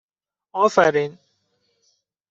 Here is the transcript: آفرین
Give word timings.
آفرین 0.53 1.19